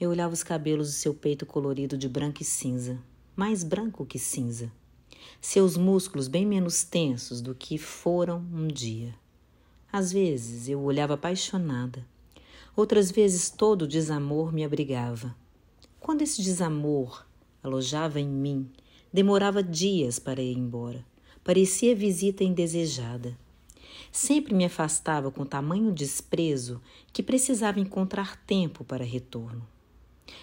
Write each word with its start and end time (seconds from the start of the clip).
Eu 0.00 0.10
olhava 0.10 0.32
os 0.32 0.44
cabelos 0.44 0.86
do 0.86 0.92
seu 0.92 1.12
peito 1.12 1.44
colorido 1.44 1.98
de 1.98 2.08
branco 2.08 2.40
e 2.40 2.44
cinza, 2.44 3.02
mais 3.34 3.64
branco 3.64 4.06
que 4.06 4.16
cinza. 4.16 4.70
Seus 5.40 5.76
músculos 5.76 6.28
bem 6.28 6.46
menos 6.46 6.84
tensos 6.84 7.40
do 7.40 7.52
que 7.52 7.76
foram 7.76 8.38
um 8.52 8.68
dia. 8.68 9.12
Às 9.90 10.12
vezes 10.12 10.68
eu 10.68 10.80
olhava 10.80 11.14
apaixonada. 11.14 12.06
Outras 12.76 13.10
vezes 13.10 13.50
todo 13.50 13.82
o 13.82 13.88
desamor 13.88 14.52
me 14.52 14.64
abrigava. 14.64 15.34
Quando 15.98 16.22
esse 16.22 16.40
desamor 16.42 17.26
alojava 17.60 18.20
em 18.20 18.28
mim, 18.28 18.70
demorava 19.12 19.64
dias 19.64 20.20
para 20.20 20.40
ir 20.40 20.56
embora. 20.56 21.04
Parecia 21.42 21.96
visita 21.96 22.44
indesejada. 22.44 23.36
Sempre 24.12 24.54
me 24.54 24.64
afastava 24.64 25.28
com 25.32 25.44
tamanho 25.44 25.90
desprezo 25.90 26.80
que 27.12 27.20
precisava 27.20 27.80
encontrar 27.80 28.36
tempo 28.44 28.84
para 28.84 29.04
retorno. 29.04 29.66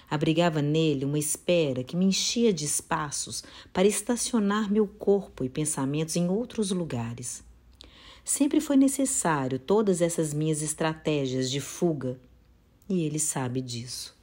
Abrigava 0.09 0.61
nele 0.61 1.05
uma 1.05 1.19
espera 1.19 1.83
que 1.83 1.95
me 1.95 2.05
enchia 2.05 2.53
de 2.53 2.65
espaços 2.65 3.43
para 3.73 3.87
estacionar 3.87 4.71
meu 4.71 4.87
corpo 4.87 5.43
e 5.43 5.49
pensamentos 5.49 6.15
em 6.15 6.29
outros 6.29 6.71
lugares. 6.71 7.43
Sempre 8.23 8.59
foi 8.59 8.75
necessário 8.75 9.59
todas 9.59 10.01
essas 10.01 10.33
minhas 10.33 10.61
estratégias 10.61 11.49
de 11.49 11.61
fuga, 11.61 12.19
e 12.89 13.03
ele 13.03 13.19
sabe 13.19 13.61
disso. 13.61 14.15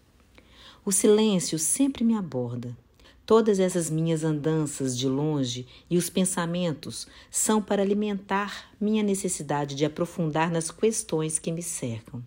O 0.84 0.91
silêncio 0.91 1.59
sempre 1.59 2.03
me 2.03 2.15
aborda. 2.15 2.77
Todas 3.25 3.61
essas 3.61 3.89
minhas 3.89 4.25
andanças 4.25 4.98
de 4.98 5.09
longe 5.09 5.67
e 5.89 5.97
os 5.97 6.11
pensamentos 6.11 7.06
são 7.31 7.62
para 7.62 7.81
alimentar 7.81 8.73
minha 8.81 9.03
necessidade 9.03 9.77
de 9.77 9.84
aprofundar 9.84 10.51
nas 10.51 10.73
questões 10.73 11.39
que 11.39 11.53
me 11.53 11.62
cercam. 11.62 12.20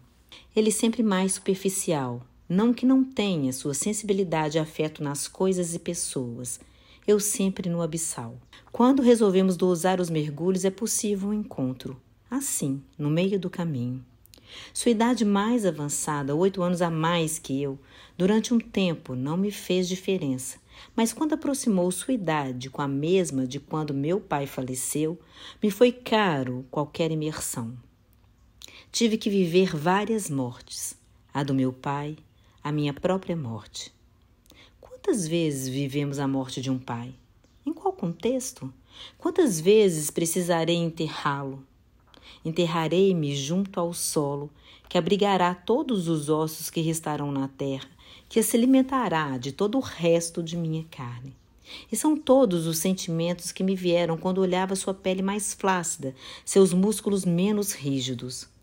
Ele 0.55 0.71
sempre 0.71 1.04
mais 1.04 1.34
superficial, 1.34 2.26
não 2.48 2.73
que 2.73 2.85
não 2.85 3.04
tenha 3.04 3.52
sua 3.52 3.73
sensibilidade 3.73 4.58
e 4.58 4.62
afeto 4.62 5.04
nas 5.04 5.27
coisas 5.27 5.73
e 5.73 5.80
pessoas, 5.80 6.60
eu 7.07 7.20
sempre 7.20 7.70
no 7.70 7.82
abissal. 7.82 8.35
Quando 8.71 9.01
resolvemos 9.01 9.57
dosar 9.57 9.99
os 9.99 10.10
mergulhos, 10.10 10.66
é 10.66 10.70
possível 10.70 11.29
um 11.29 11.34
encontro, 11.34 11.99
assim, 12.29 12.82
no 12.98 13.10
meio 13.10 13.40
do 13.40 13.49
caminho. 13.49 14.04
Sua 14.73 14.91
idade 14.91 15.26
mais 15.26 15.66
avançada, 15.66 16.35
oito 16.35 16.62
anos 16.62 16.82
a 16.82 16.90
mais 16.90 17.40
que 17.40 17.62
eu, 17.62 17.79
durante 18.18 18.54
um 18.54 18.60
tempo 18.60 19.16
não 19.16 19.35
me 19.35 19.51
fez 19.51 19.88
diferença, 19.88 20.60
mas 20.96 21.13
quando 21.13 21.34
aproximou 21.34 21.91
sua 21.91 22.13
idade 22.13 22.70
com 22.70 22.82
a 22.82 22.88
mesma 22.88 23.48
de 23.48 23.60
quando 23.60 23.93
meu 23.93 24.20
pai 24.20 24.46
faleceu, 24.46 25.20
me 25.62 25.71
foi 25.71 25.91
caro 25.91 26.66
qualquer 26.70 27.12
imersão. 27.12 27.76
Tive 28.91 29.18
que 29.18 29.29
viver 29.29 29.76
várias 29.76 30.29
mortes, 30.29 30.96
a 31.34 31.43
do 31.43 31.54
meu 31.54 31.73
pai, 31.73 32.16
a 32.66 32.71
minha 32.71 32.96
própria 32.96 33.35
morte. 33.35 33.94
Quantas 34.82 35.27
vezes 35.27 35.68
vivemos 35.68 36.18
a 36.18 36.27
morte 36.27 36.60
de 36.60 36.72
um 36.72 36.80
pai? 36.80 37.13
Em 37.63 37.72
qual 37.72 37.94
contexto? 37.94 38.74
Quantas 39.20 39.60
vezes 39.60 40.10
precisarei 40.10 40.76
enterrá-lo? 40.76 41.63
Enterrarei-me 42.44 43.35
junto 43.35 43.80
ao 43.80 43.94
solo, 43.94 44.49
que 44.90 44.98
abrigará 44.98 45.54
todos 45.54 46.07
os 46.07 46.27
ossos 46.27 46.72
que 46.72 46.82
restarão 46.82 47.32
na 47.32 47.48
terra, 47.48 47.88
que 48.27 48.41
se 48.41 48.57
alimentará 48.57 49.38
de 49.38 49.52
todo 49.52 49.77
o 49.77 49.82
resto 49.82 50.41
de 50.41 50.57
minha 50.57 50.84
carne. 50.90 51.35
E 51.91 51.96
são 51.96 52.18
todos 52.18 52.66
os 52.66 52.79
sentimentos 52.79 53.52
que 53.52 53.63
me 53.63 53.76
vieram 53.76 54.18
quando 54.18 54.40
olhava 54.40 54.76
sua 54.76 54.94
pele 54.96 55.22
mais 55.22 55.54
flácida, 55.54 56.16
seus 56.44 56.74
músculos 56.74 57.26
menos 57.26 57.74
rígidos. 57.74 58.54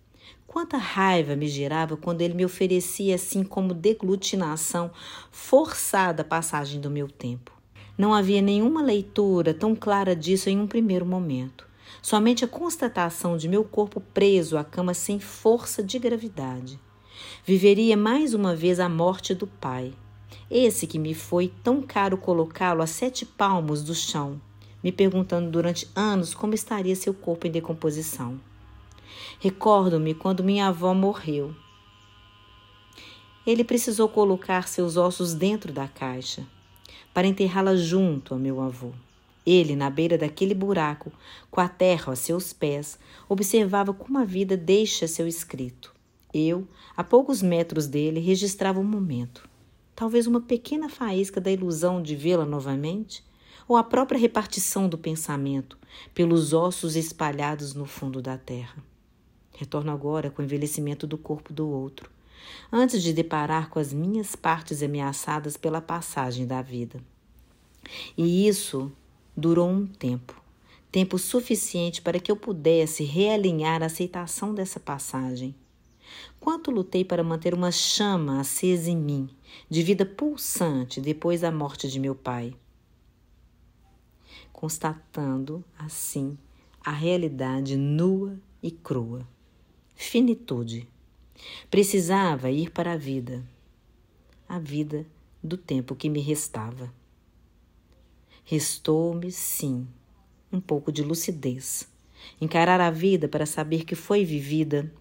Quanta 0.52 0.76
raiva 0.76 1.34
me 1.34 1.48
gerava 1.48 1.96
quando 1.96 2.20
ele 2.20 2.34
me 2.34 2.44
oferecia, 2.44 3.14
assim 3.14 3.42
como 3.42 3.72
deglutinação 3.72 4.90
forçada, 5.30 6.20
a 6.20 6.26
passagem 6.26 6.78
do 6.78 6.90
meu 6.90 7.08
tempo. 7.08 7.50
Não 7.96 8.12
havia 8.12 8.42
nenhuma 8.42 8.82
leitura 8.82 9.54
tão 9.54 9.74
clara 9.74 10.14
disso 10.14 10.50
em 10.50 10.60
um 10.60 10.66
primeiro 10.66 11.06
momento. 11.06 11.66
Somente 12.02 12.44
a 12.44 12.48
constatação 12.48 13.38
de 13.38 13.48
meu 13.48 13.64
corpo 13.64 13.98
preso 14.12 14.58
à 14.58 14.62
cama 14.62 14.92
sem 14.92 15.18
força 15.18 15.82
de 15.82 15.98
gravidade. 15.98 16.78
Viveria 17.46 17.96
mais 17.96 18.34
uma 18.34 18.54
vez 18.54 18.78
a 18.78 18.90
morte 18.90 19.34
do 19.34 19.46
pai. 19.46 19.94
Esse 20.50 20.86
que 20.86 20.98
me 20.98 21.14
foi 21.14 21.50
tão 21.64 21.80
caro 21.80 22.18
colocá-lo 22.18 22.82
a 22.82 22.86
sete 22.86 23.24
palmos 23.24 23.82
do 23.82 23.94
chão, 23.94 24.38
me 24.84 24.92
perguntando 24.92 25.50
durante 25.50 25.88
anos 25.96 26.34
como 26.34 26.52
estaria 26.52 26.94
seu 26.94 27.14
corpo 27.14 27.46
em 27.46 27.50
decomposição. 27.50 28.38
Recordo-me 29.40 30.14
quando 30.14 30.44
minha 30.44 30.68
avó 30.68 30.94
morreu. 30.94 31.54
Ele 33.46 33.64
precisou 33.64 34.08
colocar 34.08 34.68
seus 34.68 34.96
ossos 34.96 35.34
dentro 35.34 35.72
da 35.72 35.88
caixa 35.88 36.46
para 37.12 37.26
enterrá-la 37.26 37.74
junto 37.76 38.34
a 38.34 38.38
meu 38.38 38.60
avô. 38.60 38.92
Ele, 39.44 39.74
na 39.74 39.90
beira 39.90 40.16
daquele 40.16 40.54
buraco, 40.54 41.12
com 41.50 41.60
a 41.60 41.68
terra 41.68 42.12
a 42.12 42.16
seus 42.16 42.52
pés, 42.52 42.98
observava 43.28 43.92
como 43.92 44.18
a 44.18 44.24
vida 44.24 44.56
deixa 44.56 45.08
seu 45.08 45.26
escrito. 45.26 45.92
Eu, 46.32 46.66
a 46.96 47.02
poucos 47.02 47.42
metros 47.42 47.86
dele, 47.86 48.20
registrava 48.20 48.78
o 48.78 48.82
um 48.82 48.86
momento. 48.86 49.48
Talvez 49.94 50.26
uma 50.26 50.40
pequena 50.40 50.88
faísca 50.88 51.40
da 51.40 51.50
ilusão 51.50 52.00
de 52.00 52.14
vê-la 52.14 52.46
novamente, 52.46 53.24
ou 53.68 53.76
a 53.76 53.84
própria 53.84 54.18
repartição 54.18 54.88
do 54.88 54.96
pensamento 54.96 55.78
pelos 56.14 56.52
ossos 56.52 56.96
espalhados 56.96 57.74
no 57.74 57.84
fundo 57.84 58.22
da 58.22 58.38
terra. 58.38 58.91
Retorno 59.54 59.90
agora 59.90 60.30
com 60.30 60.42
o 60.42 60.44
envelhecimento 60.44 61.06
do 61.06 61.18
corpo 61.18 61.52
do 61.52 61.68
outro, 61.68 62.10
antes 62.70 63.02
de 63.02 63.12
deparar 63.12 63.68
com 63.68 63.78
as 63.78 63.92
minhas 63.92 64.34
partes 64.34 64.82
ameaçadas 64.82 65.56
pela 65.56 65.80
passagem 65.80 66.46
da 66.46 66.62
vida. 66.62 67.00
E 68.16 68.46
isso 68.46 68.90
durou 69.36 69.68
um 69.68 69.86
tempo 69.86 70.40
tempo 70.90 71.16
suficiente 71.16 72.02
para 72.02 72.20
que 72.20 72.30
eu 72.30 72.36
pudesse 72.36 73.02
realinhar 73.02 73.82
a 73.82 73.86
aceitação 73.86 74.54
dessa 74.54 74.78
passagem 74.78 75.54
Quanto 76.40 76.70
lutei 76.70 77.04
para 77.04 77.22
manter 77.22 77.54
uma 77.54 77.70
chama 77.70 78.40
acesa 78.40 78.90
em 78.90 78.96
mim, 78.96 79.28
de 79.68 79.82
vida 79.82 80.04
pulsante 80.04 81.00
depois 81.00 81.42
da 81.42 81.52
morte 81.52 81.88
de 81.88 82.00
meu 82.00 82.14
pai. 82.14 82.54
Constatando, 84.52 85.64
assim, 85.78 86.36
a 86.84 86.90
realidade 86.90 87.76
nua 87.76 88.36
e 88.62 88.70
crua. 88.70 89.26
Finitude. 90.02 90.86
Precisava 91.70 92.50
ir 92.50 92.70
para 92.70 92.92
a 92.92 92.96
vida. 92.96 93.42
A 94.48 94.58
vida 94.58 95.06
do 95.42 95.56
tempo 95.56 95.94
que 95.94 96.10
me 96.10 96.20
restava. 96.20 96.92
Restou-me, 98.44 99.30
sim, 99.30 99.86
um 100.52 100.60
pouco 100.60 100.92
de 100.92 101.02
lucidez. 101.02 101.88
Encarar 102.40 102.80
a 102.80 102.90
vida 102.90 103.28
para 103.28 103.46
saber 103.46 103.84
que 103.84 103.94
foi 103.94 104.24
vivida 104.24 104.92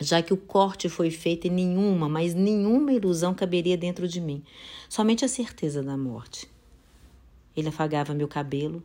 já 0.00 0.20
que 0.20 0.34
o 0.34 0.36
corte 0.36 0.88
foi 0.88 1.10
feito 1.10 1.46
e 1.46 1.50
nenhuma, 1.50 2.08
mas 2.08 2.34
nenhuma 2.34 2.92
ilusão 2.92 3.32
caberia 3.32 3.76
dentro 3.76 4.08
de 4.08 4.20
mim, 4.20 4.42
somente 4.88 5.24
a 5.24 5.28
certeza 5.28 5.80
da 5.80 5.96
morte. 5.96 6.50
Ele 7.56 7.68
afagava 7.68 8.12
meu 8.12 8.26
cabelo. 8.26 8.82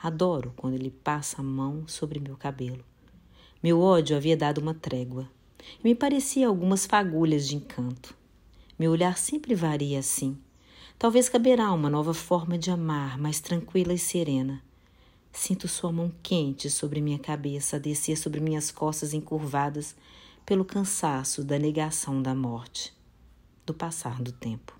Adoro 0.00 0.54
quando 0.56 0.74
ele 0.74 0.90
passa 0.90 1.42
a 1.42 1.44
mão 1.44 1.86
sobre 1.86 2.18
meu 2.18 2.36
cabelo. 2.36 2.82
Meu 3.62 3.80
ódio 3.80 4.16
havia 4.16 4.36
dado 4.36 4.58
uma 4.58 4.72
trégua. 4.72 5.28
E 5.80 5.88
me 5.88 5.94
parecia 5.94 6.46
algumas 6.46 6.86
fagulhas 6.86 7.48
de 7.48 7.56
encanto. 7.56 8.14
Meu 8.78 8.92
olhar 8.92 9.18
sempre 9.18 9.54
varia 9.54 9.98
assim. 9.98 10.38
Talvez 10.96 11.28
caberá 11.28 11.72
uma 11.72 11.90
nova 11.90 12.14
forma 12.14 12.56
de 12.56 12.70
amar, 12.70 13.18
mais 13.18 13.40
tranquila 13.40 13.92
e 13.92 13.98
serena. 13.98 14.62
Sinto 15.32 15.66
sua 15.68 15.92
mão 15.92 16.12
quente 16.22 16.70
sobre 16.70 17.00
minha 17.00 17.18
cabeça, 17.18 17.78
descer 17.78 18.16
sobre 18.16 18.40
minhas 18.40 18.70
costas 18.70 19.12
encurvadas 19.12 19.96
pelo 20.46 20.64
cansaço 20.64 21.44
da 21.44 21.58
negação 21.58 22.22
da 22.22 22.34
morte, 22.34 22.94
do 23.66 23.74
passar 23.74 24.22
do 24.22 24.32
tempo. 24.32 24.78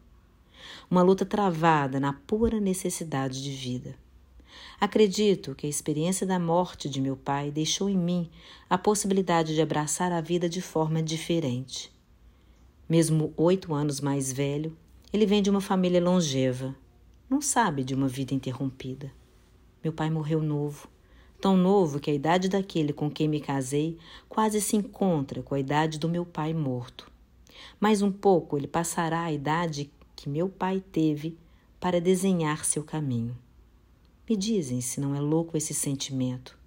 Uma 0.91 1.03
luta 1.03 1.27
travada 1.27 2.01
na 2.01 2.13
pura 2.13 2.61
necessidade 2.61 3.43
de 3.43 3.51
vida. 3.51 3.97
Acredito 4.81 5.55
que 5.55 5.67
a 5.67 5.71
experiência 5.71 6.27
da 6.27 6.39
morte 6.39 6.89
de 6.89 7.01
meu 7.01 7.17
pai 7.17 7.51
deixou 7.51 7.89
em 7.89 7.97
mim 7.97 8.31
a 8.69 8.79
possibilidade 8.79 9.55
de 9.55 9.63
abraçar 9.63 10.13
a 10.13 10.21
vida 10.21 10.49
de 10.49 10.61
forma 10.61 11.03
diferente. 11.03 11.93
Mesmo 12.89 13.33
oito 13.37 13.75
anos 13.75 14.01
mais 14.01 14.33
velho, 14.33 14.77
ele 15.13 15.27
vem 15.27 15.43
de 15.43 15.51
uma 15.51 15.61
família 15.61 16.03
longeva. 16.03 16.75
Não 17.29 17.41
sabe 17.41 17.85
de 17.85 17.95
uma 17.95 18.09
vida 18.09 18.35
interrompida. 18.35 19.13
Meu 19.83 19.93
pai 19.93 20.11
morreu 20.11 20.43
novo 20.43 20.89
tão 21.41 21.57
novo 21.57 22.01
que 22.01 22.11
a 22.11 22.15
idade 22.15 22.49
daquele 22.49 22.93
com 22.93 23.11
quem 23.11 23.29
me 23.29 23.41
casei 23.41 23.97
quase 24.29 24.61
se 24.61 24.77
encontra 24.77 25.43
com 25.43 25.55
a 25.55 25.61
idade 25.61 25.99
do 25.99 26.09
meu 26.09 26.25
pai 26.25 26.53
morto. 26.53 27.11
Mais 27.81 28.03
um 28.03 28.11
pouco 28.11 28.57
ele 28.57 28.67
passará 28.67 29.23
a 29.23 29.33
idade 29.33 29.91
que 30.17 30.29
meu 30.29 30.49
pai 30.49 30.83
teve 30.93 31.39
para 31.81 32.01
desenhar 32.01 32.65
seu 32.65 32.83
caminho. 32.83 33.37
Me 34.29 34.37
dizem 34.37 34.83
se 34.83 35.01
não 35.01 35.15
é 35.15 35.21
louco 35.21 35.57
esse 35.57 35.73
sentimento. 35.73 36.59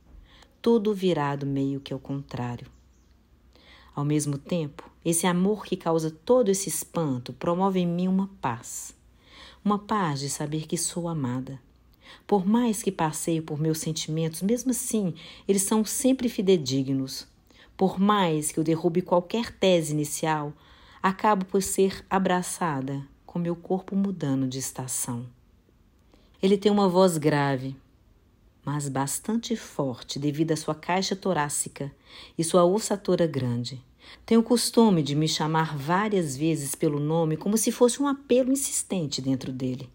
Tudo 0.60 0.96
virado 0.96 1.46
meio 1.46 1.80
que 1.80 1.94
ao 1.94 2.00
contrário. 2.00 2.66
Ao 3.94 4.04
mesmo 4.04 4.36
tempo, 4.36 4.90
esse 5.06 5.28
amor 5.28 5.64
que 5.64 5.78
causa 5.78 6.10
todo 6.10 6.50
esse 6.50 6.70
espanto 6.70 7.32
promove 7.34 7.80
em 7.80 7.86
mim 7.86 8.08
uma 8.08 8.28
paz. 8.42 8.96
Uma 9.64 9.78
paz 9.78 10.22
de 10.22 10.28
saber 10.28 10.66
que 10.66 10.76
sou 10.76 11.08
amada. 11.08 11.62
Por 12.26 12.48
mais 12.48 12.82
que 12.82 12.92
passeie 12.92 13.44
por 13.44 13.60
meus 13.60 13.78
sentimentos, 13.78 14.42
mesmo 14.42 14.72
assim, 14.72 15.14
eles 15.48 15.62
são 15.62 15.86
sempre 15.86 16.30
fidedignos. 16.30 17.28
Por 17.78 18.00
mais 18.00 18.52
que 18.52 18.60
eu 18.60 18.64
derrube 18.64 19.04
qualquer 19.04 19.52
tese 19.52 19.94
inicial, 19.94 20.52
acabo 21.02 21.46
por 21.46 21.62
ser 21.62 22.04
abraçada, 22.10 23.08
com 23.24 23.38
meu 23.38 23.56
corpo 23.56 23.96
mudando 23.96 24.48
de 24.48 24.58
estação. 24.58 25.28
Ele 26.42 26.58
tem 26.58 26.72
uma 26.72 26.90
voz 26.90 27.20
grave, 27.20 27.76
mas 28.66 28.90
bastante 28.90 29.56
forte 29.56 30.18
devido 30.18 30.52
à 30.52 30.56
sua 30.56 30.74
caixa 30.74 31.16
torácica 31.16 31.92
e 32.36 32.44
sua 32.44 32.66
ossatura 32.66 33.28
grande. 33.28 33.80
Tem 34.26 34.40
o 34.40 34.44
costume 34.44 35.04
de 35.04 35.16
me 35.16 35.28
chamar 35.28 35.78
várias 35.78 36.36
vezes 36.36 36.74
pelo 36.74 37.00
nome 37.00 37.38
como 37.38 37.58
se 37.58 37.72
fosse 37.72 38.02
um 38.02 38.08
apelo 38.08 38.52
insistente 38.52 39.22
dentro 39.22 39.52
dele. 39.52 39.88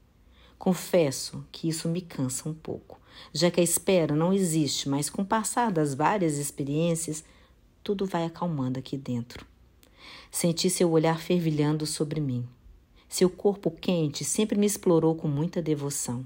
Confesso 0.56 1.44
que 1.50 1.68
isso 1.68 1.88
me 1.88 2.00
cansa 2.00 2.48
um 2.48 2.54
pouco, 2.54 3.00
já 3.32 3.50
que 3.50 3.60
a 3.60 3.64
espera 3.64 4.14
não 4.14 4.32
existe, 4.32 4.88
mas 4.88 5.10
com 5.10 5.22
o 5.22 5.26
passar 5.26 5.72
das 5.72 5.94
várias 5.94 6.38
experiências, 6.38 7.24
tudo 7.82 8.06
vai 8.06 8.24
acalmando 8.24 8.78
aqui 8.78 8.96
dentro. 8.96 9.44
Senti 10.30 10.70
seu 10.70 10.92
olhar 10.92 11.18
fervilhando 11.18 11.84
sobre 11.86 12.20
mim. 12.20 12.46
Seu 13.08 13.28
corpo 13.28 13.68
quente 13.68 14.24
sempre 14.24 14.56
me 14.56 14.66
explorou 14.66 15.16
com 15.16 15.26
muita 15.26 15.60
devoção. 15.60 16.24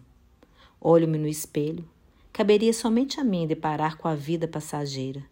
Olho-me 0.81 1.19
no 1.19 1.29
espelho. 1.29 1.85
Caberia 2.33 2.73
somente 2.73 3.21
a 3.21 3.25
mim 3.25 3.47
deparar 3.47 3.99
com 3.99 4.09
a 4.09 4.15
vida 4.15 4.49
passageira. 4.49 5.23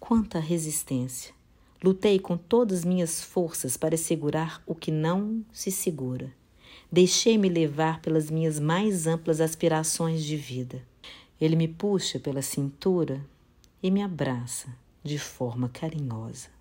Quanta 0.00 0.38
resistência! 0.38 1.34
Lutei 1.84 2.18
com 2.18 2.36
todas 2.36 2.84
minhas 2.84 3.22
forças 3.22 3.76
para 3.76 3.96
segurar 3.96 4.62
o 4.66 4.74
que 4.74 4.90
não 4.90 5.44
se 5.52 5.70
segura. 5.70 6.32
Deixei-me 6.90 7.48
levar 7.48 8.00
pelas 8.00 8.30
minhas 8.30 8.58
mais 8.58 9.06
amplas 9.06 9.40
aspirações 9.40 10.24
de 10.24 10.36
vida. 10.36 10.82
Ele 11.38 11.56
me 11.56 11.68
puxa 11.68 12.18
pela 12.18 12.40
cintura 12.40 13.20
e 13.82 13.90
me 13.90 14.02
abraça 14.02 14.68
de 15.04 15.18
forma 15.18 15.68
carinhosa. 15.68 16.55